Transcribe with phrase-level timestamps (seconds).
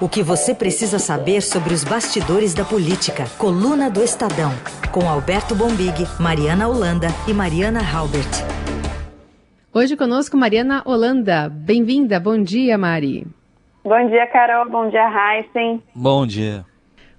[0.00, 3.26] O que você precisa saber sobre os bastidores da política.
[3.38, 4.50] Coluna do Estadão.
[4.90, 8.28] Com Alberto Bombig, Mariana Holanda e Mariana Halbert.
[9.72, 11.48] Hoje conosco Mariana Holanda.
[11.48, 12.18] Bem-vinda.
[12.18, 13.24] Bom dia, Mari.
[13.84, 14.68] Bom dia, Carol.
[14.68, 15.80] Bom dia, Heisen.
[15.94, 16.64] Bom dia.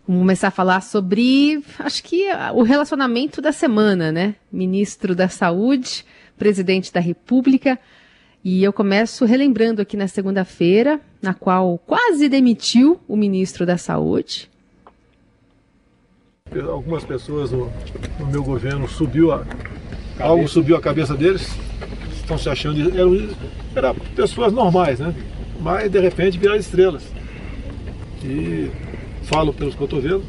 [0.05, 4.35] Vamos começar a falar sobre, acho que o relacionamento da semana, né?
[4.51, 6.05] Ministro da Saúde,
[6.37, 7.79] presidente da República.
[8.47, 14.51] E eu começo relembrando aqui na segunda-feira, na qual quase demitiu o ministro da Saúde.
[16.69, 17.73] Algumas pessoas no,
[18.19, 19.43] no meu governo subiu a,
[20.19, 21.49] algo subiu a cabeça deles,
[22.13, 23.35] estão se achando eram,
[23.75, 25.11] eram pessoas normais, né?
[25.59, 27.01] Mas de repente viraram estrelas.
[28.23, 28.69] E
[29.23, 30.23] falo pelos cotovelos,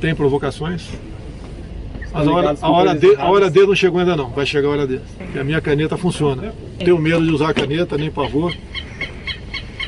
[0.00, 0.88] tem provocações,
[2.16, 4.68] mas a hora, a, hora de, a hora dele não chegou ainda não, vai chegar
[4.68, 5.02] a hora dele.
[5.34, 6.54] E a minha caneta funciona.
[6.78, 8.56] Tenho medo de usar a caneta, nem pavor.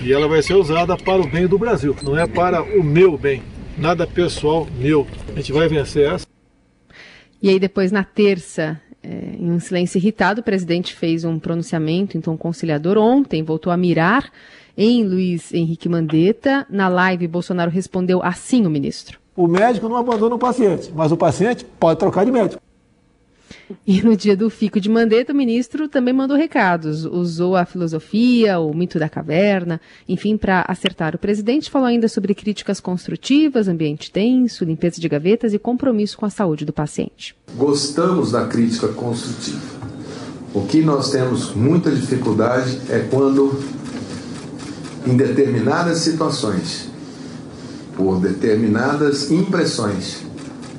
[0.03, 3.17] E ela vai ser usada para o bem do Brasil, não é para o meu
[3.17, 3.43] bem.
[3.79, 5.07] Nada pessoal meu.
[5.33, 6.27] A gente vai vencer essa.
[7.41, 12.19] E aí depois na terça, é, em um silêncio irritado, o presidente fez um pronunciamento
[12.19, 14.31] em tom conciliador ontem, voltou a mirar
[14.77, 16.67] em Luiz Henrique Mandetta.
[16.69, 19.19] Na live, Bolsonaro respondeu assim o ministro.
[19.39, 22.61] O médico não abandona o paciente, mas o paciente pode trocar de médico.
[23.87, 27.05] E no dia do fico de Mandetta, o ministro também mandou recados.
[27.05, 31.15] Usou a filosofia, o mito da caverna, enfim, para acertar.
[31.15, 36.27] O presidente falou ainda sobre críticas construtivas, ambiente tenso, limpeza de gavetas e compromisso com
[36.27, 37.37] a saúde do paciente.
[37.55, 39.79] Gostamos da crítica construtiva.
[40.53, 43.57] O que nós temos muita dificuldade é quando,
[45.07, 46.88] em determinadas situações,
[47.99, 50.19] por determinadas impressões.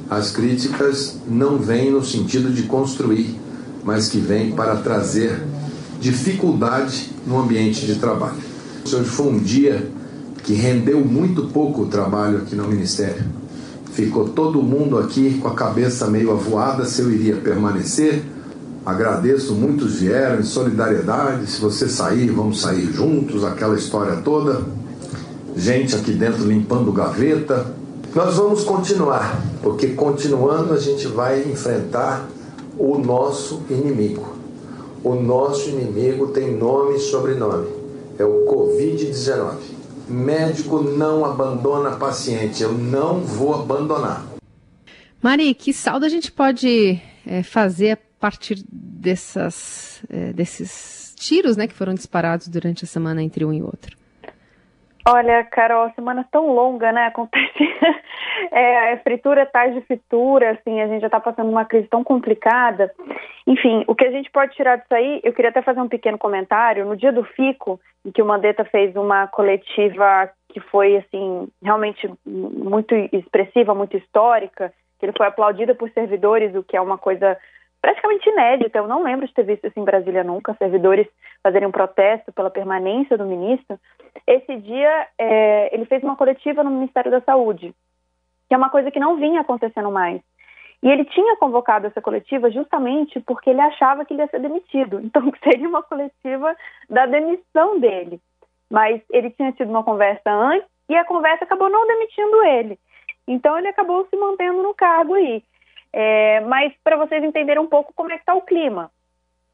[0.10, 3.38] As críticas não vêm no sentido de construir,
[3.84, 5.44] mas que vêm para trazer
[6.00, 8.38] dificuldade no ambiente de trabalho.
[8.86, 9.92] Hoje foi um dia
[10.44, 13.24] que rendeu muito pouco o trabalho aqui no Ministério.
[13.92, 18.24] Ficou todo mundo aqui com a cabeça meio avoada se eu iria permanecer.
[18.86, 21.52] Agradeço, muitos vieram em solidariedade.
[21.52, 24.64] Se você sair, vamos sair juntos, aquela história toda
[25.56, 27.74] gente aqui dentro limpando gaveta.
[28.14, 32.28] Nós vamos continuar, porque continuando a gente vai enfrentar
[32.78, 34.36] o nosso inimigo.
[35.04, 37.68] O nosso inimigo tem nome e sobrenome.
[38.18, 39.56] É o Covid-19.
[40.10, 42.64] Médico não abandona paciente.
[42.64, 44.26] Eu não vou abandonar.
[45.22, 51.68] Mari, que saldo a gente pode é, fazer a partir dessas, é, desses tiros né,
[51.68, 53.99] que foram disparados durante a semana entre um e outro?
[55.12, 57.08] Olha, Carol, semana tão longa, né?
[57.08, 57.64] Acontece.
[58.52, 62.94] é, fritura atrás de fritura, assim, a gente já está passando uma crise tão complicada.
[63.48, 66.18] Enfim, o que a gente pode tirar disso aí, eu queria até fazer um pequeno
[66.18, 66.86] comentário.
[66.86, 72.08] No dia do FICO, em que o Mandetta fez uma coletiva que foi, assim, realmente
[72.26, 77.38] muito expressiva, muito histórica, que ele foi aplaudido por servidores, o que é uma coisa
[77.82, 78.78] praticamente inédita.
[78.78, 81.08] Eu não lembro de ter visto isso em Brasília nunca, servidores
[81.42, 83.80] fazerem um protesto pela permanência do ministro.
[84.28, 87.74] Esse dia, é, ele fez uma coletiva no Ministério da Saúde,
[88.48, 90.22] que é uma coisa que não vinha acontecendo mais.
[90.82, 95.00] E ele tinha convocado essa coletiva justamente porque ele achava que ele ia ser demitido.
[95.04, 96.56] Então, seria uma coletiva
[96.90, 98.20] da demissão dele.
[98.70, 102.80] Mas ele tinha tido uma conversa antes e a conversa acabou não demitindo ele.
[103.28, 105.44] Então, ele acabou se mantendo no cargo aí.
[105.92, 108.92] É, mas para vocês entenderem um pouco como é que está o clima.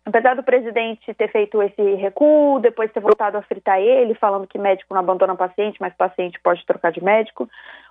[0.05, 4.59] Apesar do presidente ter feito esse recuo, depois ter voltado a fritar ele, falando que
[4.59, 7.49] médico não abandona paciente, mas paciente pode trocar de médico,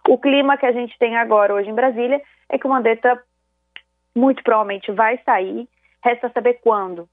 [0.09, 3.21] o clima que a gente tem agora hoje em Brasília é que o Mandetta
[4.15, 5.69] muito provavelmente vai sair,
[6.05, 7.09] resta saber quando.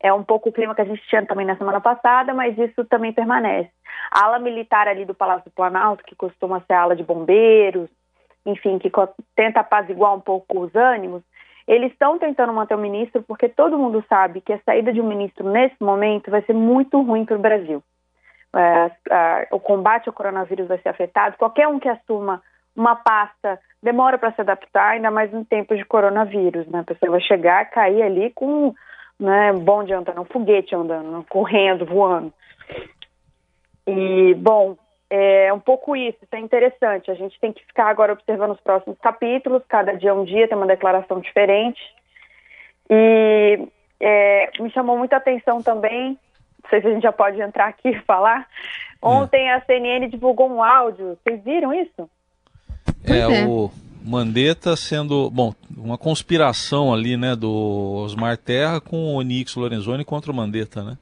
[0.00, 2.84] É um pouco o clima que a gente tinha também na semana passada, mas isso
[2.86, 3.70] também permanece.
[4.10, 7.90] A ala militar ali do Palácio do Planalto, que costuma ser a ala de bombeiros,
[8.46, 8.90] enfim, que
[9.34, 11.22] tenta apaziguar um pouco os ânimos,
[11.66, 15.08] eles estão tentando manter o ministro porque todo mundo sabe que a saída de um
[15.08, 17.82] ministro nesse momento vai ser muito ruim para o Brasil.
[18.54, 21.36] É, o combate ao coronavírus vai ser afetado.
[21.36, 22.40] Qualquer um que assuma
[22.74, 26.66] uma pasta demora para se adaptar, ainda mais em tempos de coronavírus.
[26.68, 26.80] Né?
[26.80, 28.72] A pessoa vai chegar, cair ali com
[29.18, 32.32] né, bonde andando, um foguete andando, correndo, voando.
[33.86, 34.76] E, bom,
[35.08, 37.10] é um pouco isso, isso é interessante.
[37.10, 40.48] A gente tem que ficar agora observando os próximos capítulos, cada dia é um dia
[40.48, 41.80] tem uma declaração diferente.
[42.90, 43.68] E
[44.00, 46.18] é, me chamou muita atenção também,
[46.62, 48.46] não sei se a gente já pode entrar aqui e falar.
[49.00, 52.10] Ontem a CNN divulgou um áudio, vocês viram isso?
[53.04, 53.70] É, é, o
[54.04, 60.32] Mandetta sendo, bom, uma conspiração ali, né, do Osmar Terra com o Onix Lorenzoni contra
[60.32, 60.98] o Mandetta, né?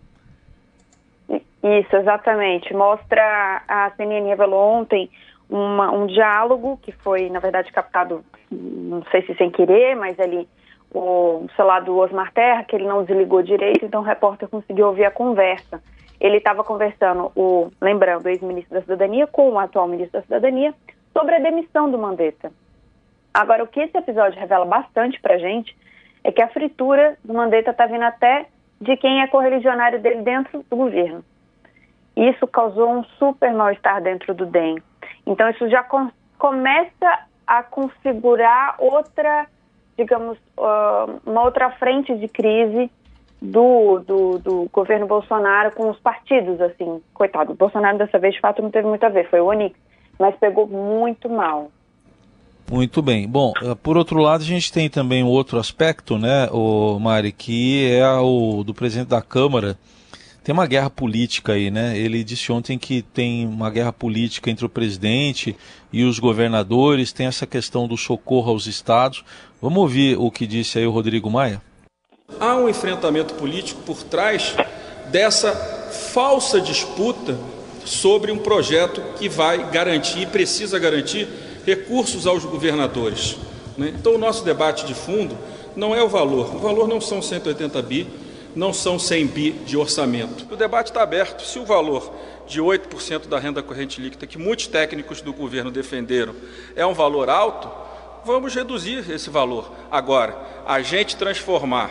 [1.64, 2.75] Isso, exatamente.
[2.75, 5.11] Mostra, a CNN revelou ontem
[5.49, 10.46] uma, um diálogo que foi, na verdade, captado, não sei se sem querer, mas ali
[10.93, 15.06] o celular do Osmar Terra, que ele não desligou direito, então o repórter conseguiu ouvir
[15.06, 15.82] a conversa.
[16.20, 20.75] Ele estava conversando, o, lembrando, o ex-ministro da Cidadania com o atual ministro da Cidadania,
[21.14, 22.52] sobre a demissão do Mandetta.
[23.32, 25.75] Agora, o que esse episódio revela bastante pra gente
[26.22, 28.46] é que a fritura do Mandetta está vindo até
[28.81, 31.25] de quem é correligionário dele dentro do governo.
[32.16, 34.76] Isso causou um super mal-estar dentro do DEM.
[35.26, 39.46] Então, isso já com, começa a configurar outra,
[39.96, 42.90] digamos, uh, uma outra frente de crise
[43.40, 47.00] do, do, do, governo Bolsonaro com os partidos, assim.
[47.12, 49.78] Coitado, o Bolsonaro dessa vez, de fato, não teve muito a ver, foi o Onix,
[50.19, 51.70] mas pegou muito mal.
[52.70, 53.28] Muito bem.
[53.28, 57.90] Bom, eh, por outro lado, a gente tem também outro aspecto, né, o Mari, que
[57.93, 59.76] é o do presidente da Câmara.
[60.44, 61.96] Tem uma guerra política aí, né?
[61.96, 65.56] Ele disse ontem que tem uma guerra política entre o presidente
[65.91, 69.25] e os governadores, tem essa questão do socorro aos estados.
[69.61, 71.62] Vamos ouvir o que disse aí o Rodrigo Maia?
[72.38, 74.55] Há um enfrentamento político por trás
[75.11, 75.55] dessa
[76.12, 77.38] falsa disputa
[77.87, 81.26] sobre um projeto que vai garantir e precisa garantir
[81.64, 83.38] recursos aos governadores.
[83.79, 83.94] Né?
[83.99, 85.38] Então, o nosso debate de fundo
[85.75, 86.55] não é o valor.
[86.55, 88.06] O valor não são 180 bi,
[88.54, 90.46] não são 100 bi de orçamento.
[90.52, 91.42] O debate está aberto.
[91.44, 92.12] Se o valor
[92.46, 96.34] de 8% da renda corrente líquida, que muitos técnicos do governo defenderam,
[96.76, 97.70] é um valor alto,
[98.24, 99.70] vamos reduzir esse valor.
[99.90, 100.36] Agora,
[100.66, 101.90] a gente transformar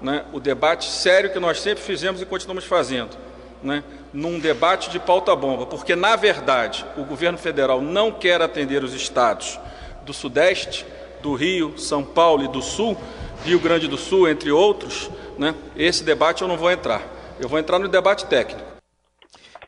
[0.00, 3.16] né, o debate sério que nós sempre fizemos e continuamos fazendo
[3.62, 8.94] né, num debate de pauta-bomba, porque, na verdade, o governo federal não quer atender os
[8.94, 9.58] estados
[10.04, 10.86] do Sudeste,
[11.22, 12.96] do Rio, São Paulo e do Sul,
[13.44, 15.10] Rio Grande do Sul, entre outros,
[15.40, 17.00] né, esse debate eu não vou entrar.
[17.40, 18.68] Eu vou entrar no debate técnico.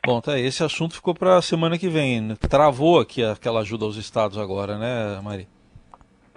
[0.05, 2.35] Bom, tá, esse assunto ficou para a semana que vem.
[2.35, 5.47] Travou aqui aquela ajuda aos estados agora, né, Mari?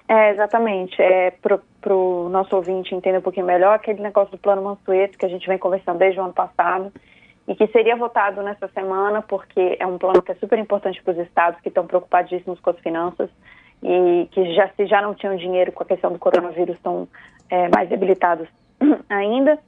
[0.08, 1.02] É, exatamente.
[1.02, 5.26] É, para o nosso ouvinte entender um pouquinho melhor, aquele negócio do plano Mansueto que
[5.26, 6.92] a gente vem conversando desde o ano passado
[7.46, 11.12] e que seria votado nessa semana, porque é um plano que é super importante para
[11.12, 13.28] os estados que estão preocupadíssimos com as finanças
[13.82, 17.06] e que já se já não tinham dinheiro com a questão do coronavírus estão
[17.50, 18.48] é, mais debilitados
[19.08, 19.58] ainda.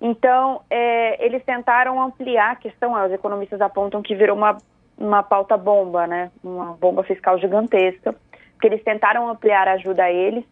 [0.00, 4.58] Então, é, eles tentaram ampliar a questão, os economistas apontam que virou uma,
[4.98, 6.30] uma pauta bomba, né?
[6.42, 8.14] Uma bomba fiscal gigantesca,
[8.54, 10.44] porque eles tentaram ampliar a ajuda a eles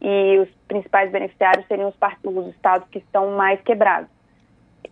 [0.00, 4.08] e os principais beneficiários seriam os, os estados que estão mais quebrados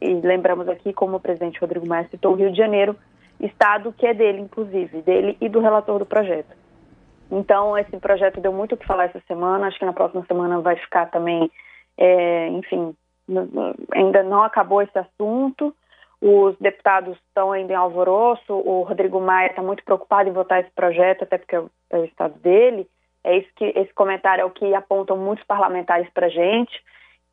[0.01, 2.97] e lembramos aqui, como o presidente Rodrigo Maia citou, o Rio de Janeiro,
[3.39, 6.57] estado que é dele, inclusive, dele e do relator do projeto.
[7.31, 10.61] Então, esse projeto deu muito o que falar essa semana, acho que na próxima semana
[10.61, 11.51] vai ficar também,
[12.01, 12.97] é, enfim,
[13.93, 15.75] ainda não acabou esse assunto,
[16.21, 20.71] os deputados estão ainda em alvoroço, o Rodrigo Maia está muito preocupado em votar esse
[20.71, 22.89] projeto, até porque é o, é o estado dele,
[23.23, 26.73] é isso que esse comentário é o que apontam muitos parlamentares para gente,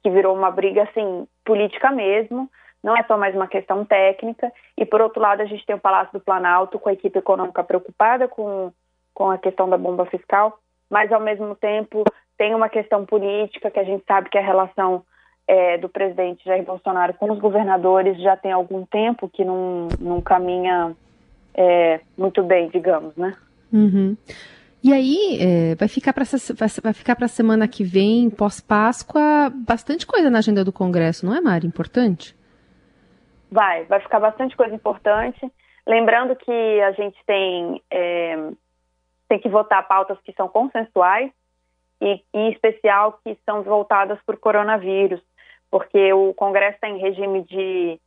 [0.04, 2.50] que virou uma briga assim política mesmo,
[2.84, 4.52] não é só mais uma questão técnica.
[4.78, 7.64] E por outro lado, a gente tem o Palácio do Planalto com a equipe econômica
[7.64, 8.72] preocupada com,
[9.14, 10.60] com a questão da bomba fiscal,
[10.90, 12.04] mas ao mesmo tempo
[12.38, 15.04] tem uma questão política que a gente sabe que a relação
[15.48, 20.22] é, do presidente Jair Bolsonaro com os governadores já tem algum tempo que não, não
[20.22, 20.96] caminha
[21.54, 23.36] é, muito bem, digamos, né?
[23.74, 24.16] Uhum.
[24.84, 26.24] E aí, é, vai ficar para
[26.84, 31.36] vai ficar para a semana que vem, pós-Páscoa, bastante coisa na agenda do Congresso, não
[31.36, 31.66] é, Mari?
[31.66, 32.36] Importante?
[33.52, 35.40] Vai, vai ficar bastante coisa importante.
[35.86, 38.50] Lembrando que a gente tem, é,
[39.28, 41.32] tem que votar pautas que são consensuais
[42.02, 45.22] e, em especial, que são voltadas para o coronavírus,
[45.70, 48.00] porque o Congresso está em regime de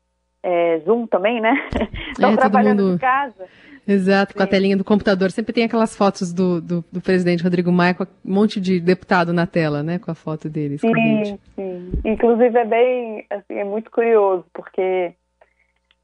[0.43, 1.55] é, Zoom também, né?
[2.13, 2.95] Estão é, trabalhando mundo...
[2.95, 3.47] em casa.
[3.87, 5.31] Exato, com a telinha do computador.
[5.31, 9.33] Sempre tem aquelas fotos do, do, do, presidente Rodrigo Maia com um monte de deputado
[9.33, 9.99] na tela, né?
[9.99, 10.81] Com a foto deles.
[10.81, 11.93] Sim, sim.
[12.05, 15.13] Inclusive é bem, assim, é muito curioso, porque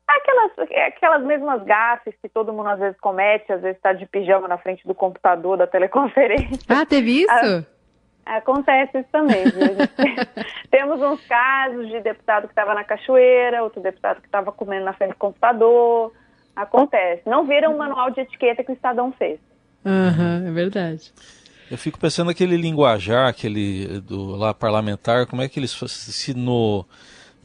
[0.08, 0.52] aquelas,
[0.86, 4.58] aquelas mesmas gafes que todo mundo às vezes comete, às vezes está de pijama na
[4.58, 6.58] frente do computador, da teleconferência.
[6.68, 7.66] Ah, teve isso?
[8.26, 9.44] Acontece isso também.
[10.68, 14.92] Temos uns casos de deputado que estava na cachoeira, outro deputado que estava comendo na
[14.92, 16.12] frente do computador.
[16.56, 17.22] Acontece.
[17.24, 19.38] Não viram o manual de etiqueta que o Estadão fez.
[19.84, 21.12] Uhum, é verdade.
[21.70, 26.84] Eu fico pensando aquele linguajar, aquele do lá parlamentar, como é que eles se no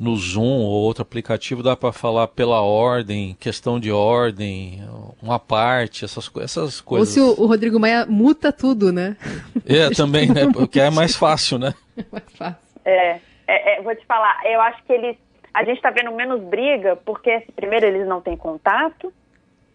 [0.01, 4.81] no Zoom ou outro aplicativo dá para falar pela ordem, questão de ordem,
[5.21, 7.15] uma parte, essas, essas coisas.
[7.15, 9.15] Ou se o, o Rodrigo Maia muta tudo, né?
[9.63, 10.47] É, também, né?
[10.51, 11.73] Porque é mais fácil, né?
[11.95, 12.57] É mais fácil.
[12.83, 15.17] É, é, é, vou te falar, eu acho que eles
[15.53, 19.13] A gente está vendo menos briga, porque, primeiro, eles não têm contato,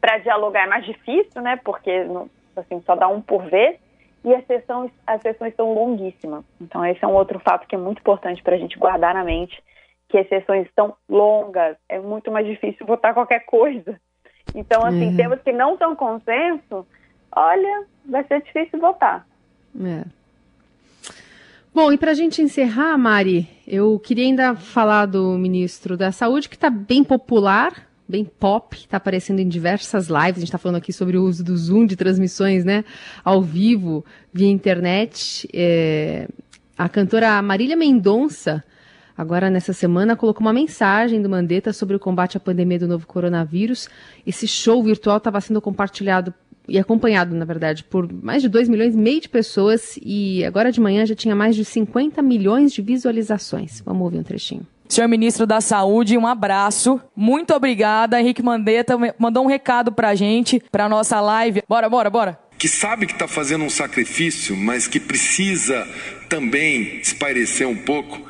[0.01, 1.61] para dialogar é mais difícil, né?
[1.63, 2.05] Porque
[2.57, 3.77] assim, só dá um por vez,
[4.25, 6.43] e as sessões, as sessões são longuíssimas.
[6.61, 9.23] Então, esse é um outro fato que é muito importante para a gente guardar na
[9.23, 9.63] mente,
[10.09, 13.99] que as sessões estão longas, é muito mais difícil votar qualquer coisa.
[14.55, 15.17] Então, assim, uhum.
[15.17, 16.87] temas que não estão consenso,
[17.35, 19.27] olha, vai ser difícil votar.
[19.83, 20.05] É.
[21.75, 26.49] Bom, e para a gente encerrar, Mari, eu queria ainda falar do ministro da Saúde,
[26.49, 30.37] que está bem popular, bem pop, está aparecendo em diversas lives.
[30.37, 32.83] A gente está falando aqui sobre o uso do Zoom de transmissões, né,
[33.23, 35.47] ao vivo, via internet.
[35.53, 36.29] É,
[36.79, 38.65] a cantora Marília Mendonça,
[39.17, 43.07] agora nessa semana, colocou uma mensagem do Mandetta sobre o combate à pandemia do novo
[43.07, 43.89] coronavírus.
[44.27, 46.35] Esse show virtual estava sendo compartilhado
[46.69, 50.73] e acompanhado, na verdade, por mais de 2 milhões e meio de pessoas e agora
[50.73, 53.81] de manhã já tinha mais de 50 milhões de visualizações.
[53.85, 54.67] Vamos ouvir um trechinho.
[54.89, 57.01] Senhor Ministro da Saúde, um abraço.
[57.15, 58.21] Muito obrigada.
[58.21, 61.63] Henrique Mandetta mandou um recado pra gente, pra nossa live.
[61.69, 62.39] Bora, bora, bora.
[62.59, 65.87] Que sabe que está fazendo um sacrifício, mas que precisa
[66.29, 68.23] também espairecer um pouco,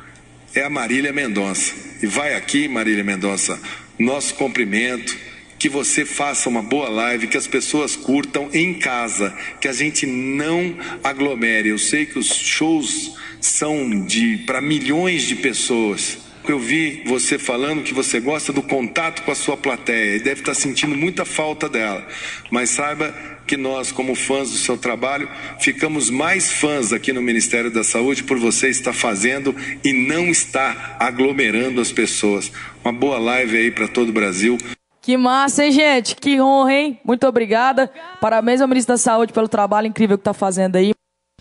[0.57, 1.73] é a Marília Mendonça.
[2.01, 3.59] E vai aqui, Marília Mendonça,
[3.97, 5.15] nosso cumprimento
[5.59, 10.05] que você faça uma boa live, que as pessoas curtam em casa, que a gente
[10.05, 11.69] não aglomere.
[11.69, 16.17] Eu sei que os shows são de para milhões de pessoas.
[16.47, 20.41] Eu vi você falando que você gosta do contato com a sua plateia e deve
[20.41, 22.07] estar sentindo muita falta dela.
[22.49, 23.13] Mas saiba
[23.47, 28.23] que nós, como fãs do seu trabalho, ficamos mais fãs aqui no Ministério da Saúde
[28.23, 32.51] por você estar fazendo e não estar aglomerando as pessoas.
[32.83, 34.57] Uma boa live aí para todo o Brasil.
[35.01, 36.17] Que massa, hein, gente?
[36.17, 36.99] Que honra, hein?
[37.05, 37.89] Muito obrigada.
[38.19, 40.91] Parabéns ao Ministro da Saúde pelo trabalho incrível que tá fazendo aí.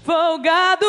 [0.05, 0.87] Folgado!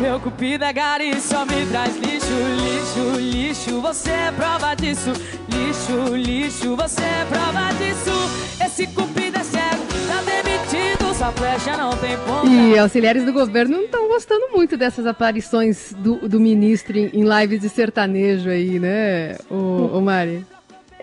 [0.00, 3.80] Meu cupido é gari, só me traz lixo, lixo, lixo.
[3.80, 5.12] Você é prova disso.
[5.48, 8.64] Lixo, lixo, você é prova disso.
[8.64, 12.46] Esse cupido é cego, tá demitido essa flecha não tem ponta.
[12.46, 17.22] E auxiliares do governo não estão gostando muito dessas aparições do, do ministro em, em,
[17.22, 20.44] lives de sertanejo aí, né, o, o Mari?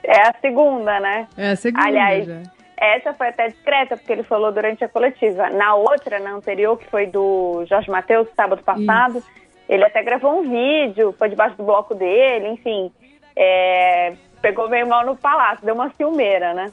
[0.03, 1.27] É a segunda, né?
[1.37, 1.85] É a segunda.
[1.85, 2.41] Aliás, já.
[2.81, 5.51] Essa foi até discreta, porque ele falou durante a coletiva.
[5.51, 9.27] Na outra, na anterior, que foi do Jorge Matheus, sábado passado, Isso.
[9.69, 12.91] ele até gravou um vídeo, foi debaixo do bloco dele, enfim.
[13.35, 16.71] É, pegou meio mal no palácio, deu uma ciumeira, né?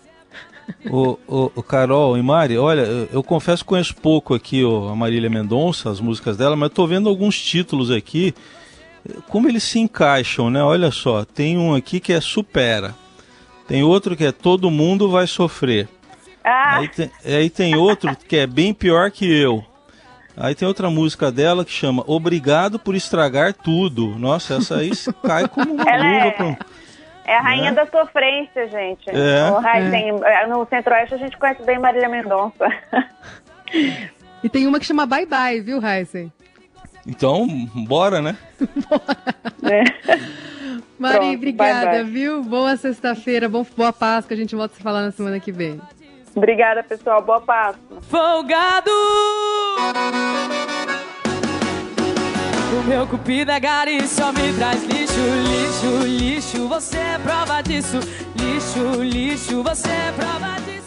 [0.91, 4.89] o, o, o, Carol e Mari, olha, eu, eu confesso que conheço pouco aqui ó,
[4.89, 8.35] a Marília Mendonça, as músicas dela, mas estou vendo alguns títulos aqui,
[9.29, 10.63] como eles se encaixam, né?
[10.63, 12.95] Olha só, tem um aqui que é Supera,
[13.67, 15.89] tem outro que é Todo Mundo Vai Sofrer,
[16.49, 16.77] ah.
[16.79, 19.65] aí, tem, aí tem outro que é Bem Pior Que Eu,
[20.41, 24.17] Aí tem outra música dela que chama Obrigado por Estragar Tudo.
[24.17, 24.93] Nossa, essa aí
[25.27, 26.27] cai como uma Ela luva.
[26.27, 26.31] É...
[26.31, 26.57] Pra...
[27.27, 27.73] É a rainha né?
[27.73, 29.11] da sofrência, gente.
[29.11, 29.51] É.
[29.51, 30.47] O é.
[30.47, 32.73] No Centro-Oeste a gente conhece bem Marília Mendonça.
[34.43, 36.33] e tem uma que chama Bye Bye, viu, Heisen?
[37.07, 38.37] Então, bora, né?
[38.89, 39.19] bora.
[39.71, 39.85] É.
[40.99, 42.13] Mari, Pronto, obrigada, bye, bye.
[42.13, 42.43] viu?
[42.45, 44.35] Boa sexta-feira, boa Páscoa.
[44.35, 45.81] A gente volta a se falar na semana que vem.
[46.35, 47.23] Obrigada, pessoal.
[47.23, 48.01] Boa Páscoa.
[48.03, 48.91] Folgado!
[52.79, 56.69] O meu cupido é gari, só me traz lixo, lixo, lixo.
[56.69, 57.99] Você é prova disso.
[58.37, 60.78] Lixo, lixo, você é prova disso.